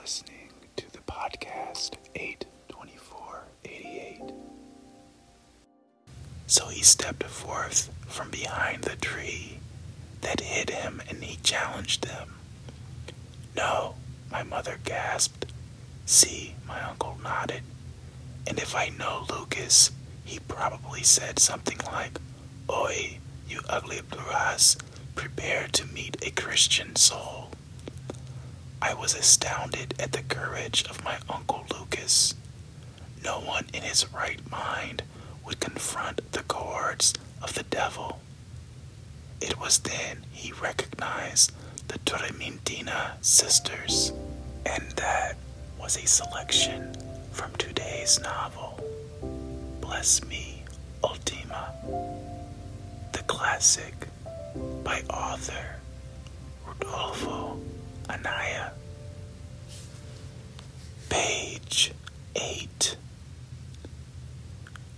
[0.00, 4.32] listening to the podcast 82488.
[6.46, 9.58] So he stepped forth from behind the tree
[10.22, 12.36] that hid him and he challenged them.
[13.54, 13.96] No,
[14.32, 15.44] my mother gasped.
[16.06, 17.62] See, my uncle nodded.
[18.46, 19.90] And if I know Lucas,
[20.24, 22.18] he probably said something like,
[22.70, 24.78] Oi, you ugly brujas,
[25.14, 27.49] prepare to meet a Christian soul.
[28.82, 32.34] I was astounded at the courage of my Uncle Lucas.
[33.22, 35.02] No one in his right mind
[35.44, 37.12] would confront the cohorts
[37.42, 38.20] of the devil.
[39.40, 41.52] It was then he recognized
[41.88, 44.12] the Torrementina sisters,
[44.64, 45.36] and that
[45.78, 46.94] was a selection
[47.32, 48.80] from today's novel,
[49.80, 50.62] Bless Me,
[51.02, 51.72] Ultima,
[53.12, 53.94] the classic
[54.84, 55.76] by author
[56.66, 57.60] Rudolfo
[58.10, 58.72] Anaya.
[61.08, 61.92] Page
[62.34, 62.96] 8.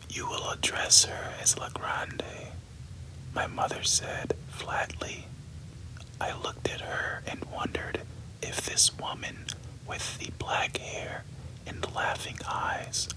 [0.09, 2.23] You will address her as La Grande,
[3.35, 5.27] my mother said flatly.
[6.21, 8.01] I looked at her and wondered
[8.43, 9.47] if this woman
[9.87, 11.25] with the black hair
[11.67, 13.09] and laughing eyes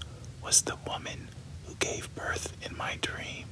[0.44, 1.30] was the woman
[1.66, 3.46] who gave birth in my dream.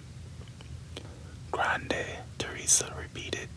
[1.50, 3.48] Grande, Teresa repeated.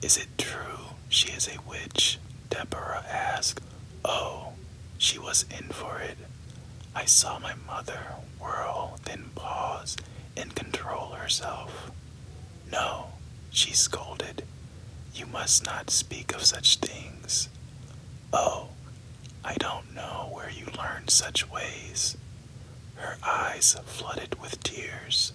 [0.00, 2.18] Is it true she is a witch?
[2.48, 3.60] Deborah asked.
[4.02, 4.54] Oh,
[4.96, 6.16] she was in for it.
[6.94, 8.00] I saw my mother
[8.40, 9.96] whirl, then pause
[10.36, 11.90] and control herself.
[12.70, 13.08] No,
[13.50, 14.44] she scolded.
[15.14, 17.50] You must not speak of such things.
[18.32, 18.68] Oh,
[19.44, 22.16] I don't know where you learned such ways.
[22.94, 25.32] Her eyes flooded with tears.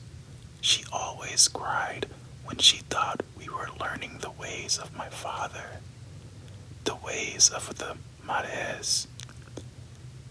[0.59, 2.07] She always cried
[2.47, 5.81] when she thought we were learning the ways of my father,
[6.85, 9.05] the ways of the Márez.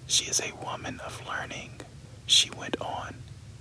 [0.06, 1.82] She is a woman of learning,
[2.26, 3.16] she went on,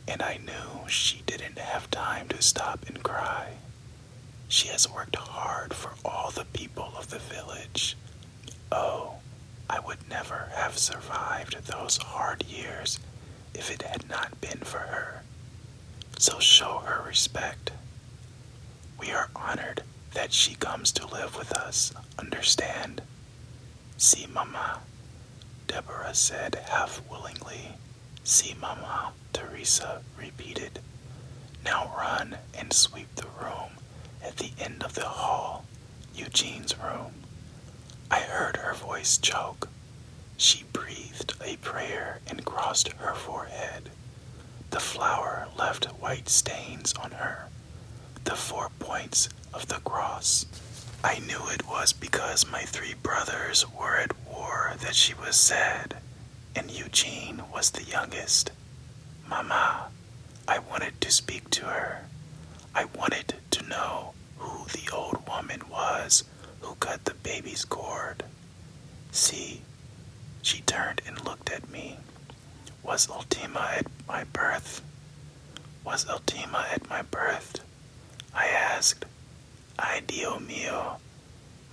[0.08, 3.54] and I knew she didn't have time to stop and cry.
[4.48, 7.98] She has worked hard for all the people of the village.
[8.72, 9.16] Oh,
[9.70, 13.00] I would never have survived those hard years
[13.54, 15.22] if it had not been for her
[16.18, 17.72] so show her respect.
[19.06, 19.84] We are honored
[20.14, 23.04] that she comes to live with us, understand?
[23.98, 24.80] See, Mama,
[25.68, 27.74] Deborah said half willingly.
[28.24, 30.80] See, Mama, Teresa repeated.
[31.64, 33.74] Now run and sweep the room
[34.24, 35.66] at the end of the hall,
[36.16, 37.14] Eugene's room.
[38.10, 39.70] I heard her voice choke.
[40.36, 43.92] She breathed a prayer and crossed her forehead.
[44.72, 47.50] The flour left white stains on her,
[48.26, 50.46] the four points of the cross.
[51.04, 55.96] I knew it was because my three brothers were at war that she was sad,
[56.56, 58.52] and Eugene was the youngest.
[59.28, 59.90] Mama,
[60.48, 62.06] I wanted to speak to her.
[62.74, 66.24] I wanted to know who the old woman was
[66.62, 68.24] who cut the baby's cord.
[69.12, 69.62] See,
[70.42, 71.98] she turned and looked at me.
[72.84, 74.82] Was Ultima at my birth?
[75.84, 77.60] Was Ultima at my birth?
[78.36, 79.06] I asked.
[79.80, 80.98] Ay, Dio mio,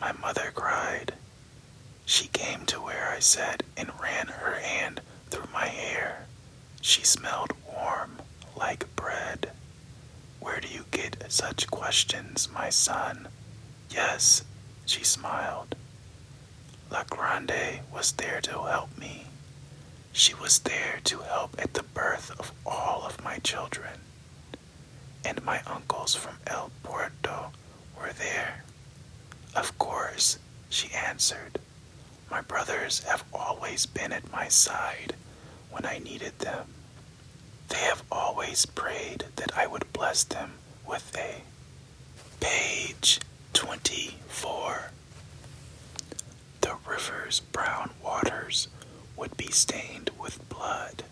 [0.00, 1.14] my mother cried.
[2.06, 6.26] She came to where I sat and ran her hand through my hair.
[6.80, 8.20] She smelled warm,
[8.56, 9.50] like bread.
[10.40, 13.28] Where do you get such questions, my son?
[13.90, 14.44] Yes,
[14.86, 15.74] she smiled.
[16.90, 19.26] La Grande was there to help me.
[20.12, 24.00] She was there to help at the birth of all of my children.
[25.24, 27.52] And my uncles from El Puerto
[27.98, 28.64] were there.
[29.54, 30.38] Of course,
[30.68, 31.58] she answered.
[32.30, 35.14] My brothers have always been at my side
[35.70, 36.66] when I needed them.
[37.68, 40.52] They have always prayed that I would bless them
[40.86, 41.42] with a
[42.40, 43.20] page
[43.52, 44.90] 24.
[46.60, 48.68] The river's brown waters
[49.16, 51.04] would be stained with blood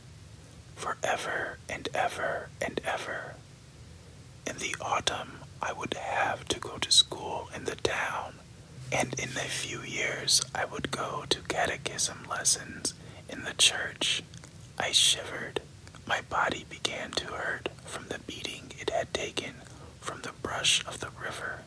[0.76, 3.34] forever and ever and ever.
[4.50, 8.40] In the autumn, I would have to go to school in the town,
[8.90, 12.92] and in a few years, I would go to catechism lessons
[13.28, 14.24] in the church.
[14.76, 15.62] I shivered.
[16.04, 19.54] My body began to hurt from the beating it had taken
[20.00, 21.60] from the brush of the river.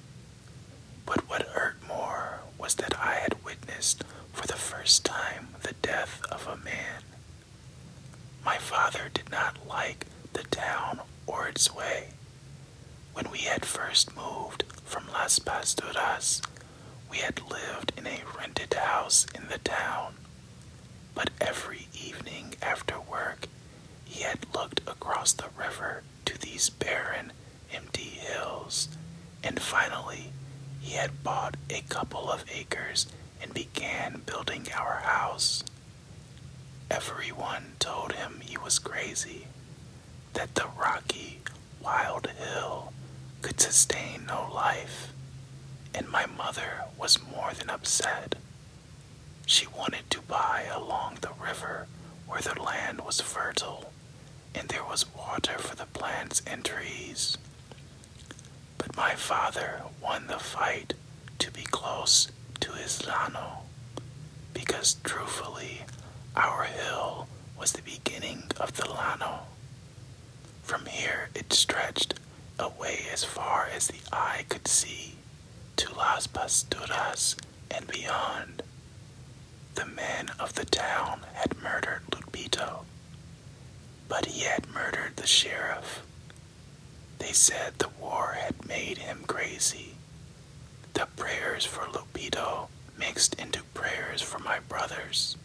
[17.33, 20.13] had lived in a rented house in the town,
[21.15, 23.47] but every evening after work
[24.05, 27.31] he had looked across the river to these barren,
[27.73, 28.87] empty hills,
[29.43, 30.31] and finally
[30.81, 33.07] he had bought a couple of acres
[33.41, 35.63] and began building our house.
[36.91, 39.47] Everyone told him he was crazy,
[40.33, 41.39] that the rocky,
[41.81, 42.93] wild hill
[43.41, 45.11] could sustain no life,
[45.93, 48.35] and my mother was more than upset.
[49.45, 51.87] She wanted to buy along the river
[52.27, 53.91] where the land was fertile
[54.55, 57.37] and there was water for the plants and trees.
[58.77, 60.93] But my father won the fight
[61.39, 62.29] to be close
[62.59, 63.63] to his Llano,
[64.53, 65.81] because truthfully,
[66.35, 69.41] our hill was the beginning of the Llano.
[70.63, 72.15] From here it stretched
[72.59, 75.15] away as far as the eye could see
[75.77, 77.35] to Las Pasturas
[77.71, 78.63] and beyond.
[79.75, 82.85] The men of the town had murdered Lupito,
[84.07, 86.03] but he had murdered the sheriff.
[87.19, 89.95] They said the war had made him crazy.
[90.93, 92.67] The prayers for Lupito
[92.97, 95.37] mixed into prayers for my brothers.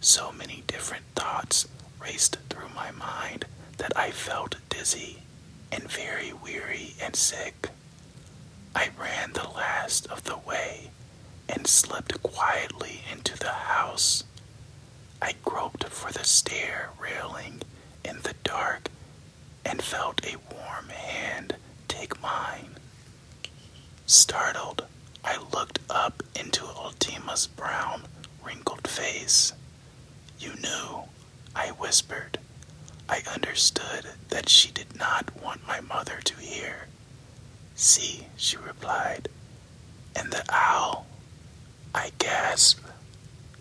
[0.00, 1.66] So many different thoughts
[2.00, 3.44] raced through my mind
[3.78, 5.22] that I felt dizzy
[5.72, 7.68] and very weary and sick.
[8.74, 10.90] I ran the last of the way
[11.48, 14.24] and slipped quietly into the house.
[15.20, 17.62] I groped for the stair railing
[18.04, 18.88] in the dark
[19.64, 21.56] and felt a warm hand
[21.88, 22.76] take mine.
[24.06, 24.86] Startled,
[25.24, 28.04] I looked up into Ultima's brown,
[28.44, 29.52] wrinkled face.
[30.38, 31.04] You knew,
[31.54, 32.38] I whispered.
[33.08, 36.86] I understood that she did not want my mother to hear.
[37.74, 39.28] See, she replied.
[40.16, 41.06] And the owl?
[41.94, 42.84] I gasped.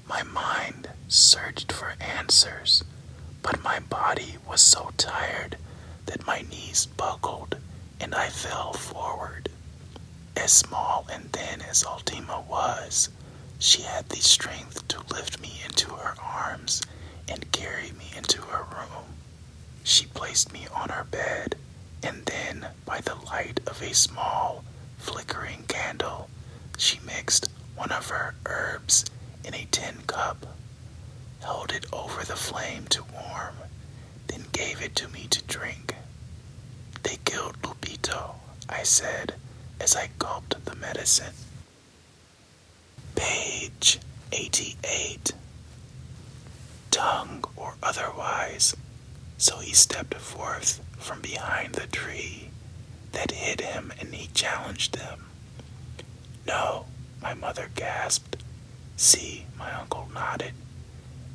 [0.07, 2.83] My mind searched for answers,
[3.41, 5.57] but my body was so tired
[6.05, 7.57] that my knees buckled
[7.99, 9.49] and I fell forward.
[10.35, 13.09] As small and thin as Ultima was,
[13.59, 16.81] she had the strength to lift me into her arms
[17.27, 19.05] and carry me into her room.
[19.83, 21.55] She placed me on her bed,
[22.03, 24.63] and then, by the light of a small,
[24.97, 26.29] flickering candle,
[26.77, 29.05] she mixed one of her herbs
[29.43, 30.45] in a tin cup,
[31.41, 33.55] held it over the flame to warm,
[34.27, 35.95] then gave it to me to drink.
[37.03, 38.35] They killed Lupito,
[38.67, 39.35] I said
[39.79, 41.33] as I gulped the medicine.
[43.15, 43.99] Page
[44.31, 45.31] 88.
[46.91, 48.75] Tongue or otherwise,
[49.39, 52.49] so he stepped forth from behind the tree
[53.13, 55.27] that hid him and he challenged them.
[56.45, 56.85] No,
[57.21, 58.35] my mother gasped.
[58.97, 60.53] See, my uncle nodded.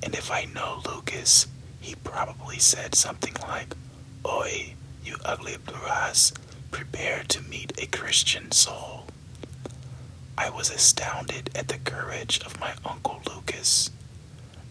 [0.02, 1.46] And if I know Lucas,
[1.80, 3.74] he probably said something like,
[4.26, 6.32] Oi, you ugly Brujas,
[6.70, 9.06] prepare to meet a Christian soul.
[10.36, 13.90] I was astounded at the courage of my uncle Lucas.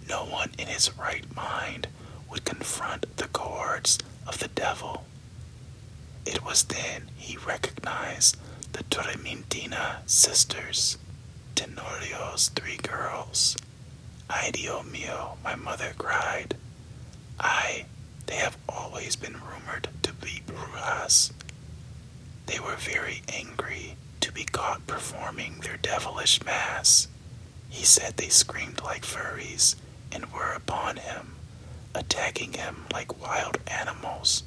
[0.07, 1.87] No one in his right mind
[2.33, 5.05] would confront the cohorts of the devil.
[6.25, 8.37] It was then he recognized
[8.71, 10.97] the Torrementina sisters,
[11.55, 13.55] Tenorio's three girls.
[14.29, 16.55] Ay, Dios mío, my mother cried.
[17.39, 17.85] Ay,
[18.25, 21.31] they have always been rumored to be brujas.
[22.47, 27.07] They were very angry to be caught performing their devilish mass.
[27.69, 29.75] He said they screamed like furries
[30.11, 31.35] and were upon him,
[31.95, 34.43] attacking him like wild animals.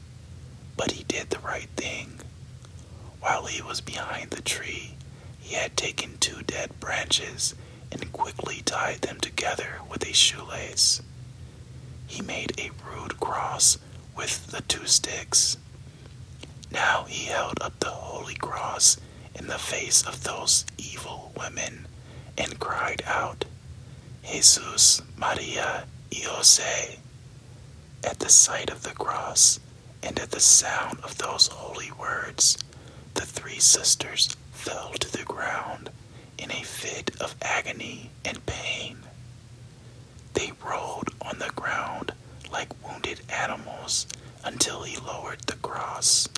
[0.77, 2.21] But he did the right thing.
[3.21, 4.95] While he was behind the tree,
[5.41, 7.55] he had taken two dead branches
[7.91, 11.03] and quickly tied them together with a shoelace.
[12.07, 13.79] He made a rude cross
[14.17, 15.57] with the two sticks.
[16.71, 18.97] Now he held up the holy cross
[19.35, 21.87] in the face of those evil women
[22.39, 23.45] and cried out,
[24.25, 26.99] Jesus, Maria, y Jose.
[28.07, 29.59] At the sight of the cross
[30.03, 32.57] and at the sound of those holy words,
[33.15, 35.91] the three sisters fell to the ground
[36.39, 38.99] in a fit of agony and pain.
[40.35, 42.13] They rolled on the ground
[42.51, 44.07] like wounded animals
[44.45, 46.29] until he lowered the cross.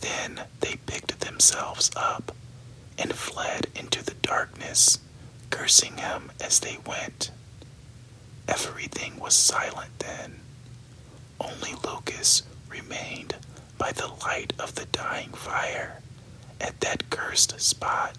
[0.00, 2.34] Then they picked themselves up
[2.98, 4.98] and fled into the darkness,
[5.50, 7.30] cursing him as they went.
[8.48, 10.41] Everything was silent then.
[11.42, 13.34] Only Lucas remained
[13.76, 16.00] by the light of the dying fire
[16.60, 18.16] at that cursed spot.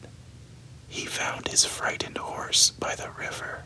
[0.88, 3.64] He found his frightened horse by the river,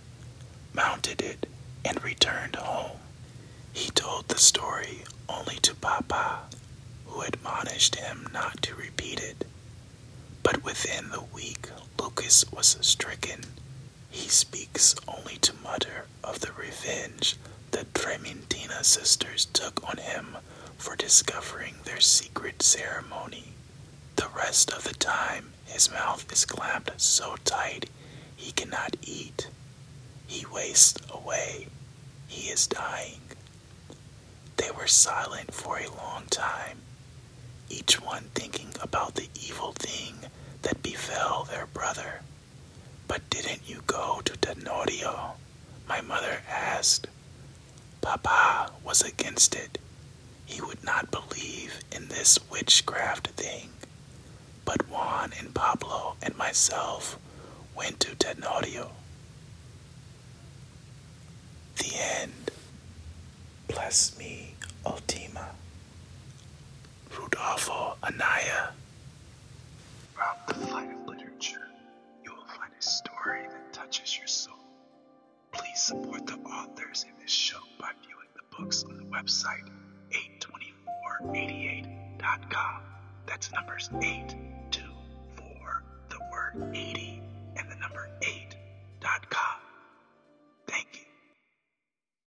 [0.73, 1.47] mounted it,
[1.83, 2.99] and returned home.
[3.73, 6.41] He told the story only to Papa,
[7.05, 9.45] who admonished him not to repeat it.
[10.43, 13.41] But within the week, Lucas was stricken.
[14.09, 17.37] He speaks only to mutter of the revenge
[17.71, 20.37] the Trementina sisters took on him
[20.77, 23.53] for discovering their secret ceremony.
[24.15, 27.89] The rest of the time, his mouth is clamped so tight
[28.35, 29.49] he cannot eat.
[30.27, 31.67] He wastes away.
[32.27, 33.21] He is dying.
[34.57, 36.79] They were silent for a long time,
[37.69, 40.15] each one thinking about the evil thing
[40.61, 42.21] that befell their brother.
[43.07, 45.33] But didn't you go to Tenorio?
[45.87, 47.07] My mother asked.
[48.01, 49.77] Papa was against it.
[50.45, 53.69] He would not believe in this witchcraft thing.
[54.65, 57.17] But Juan and Pablo and myself
[57.75, 58.91] went to Tenorio.
[61.77, 62.51] The end.
[63.67, 65.49] Bless me, Ultima.
[67.17, 68.69] Rudolfo Anaya.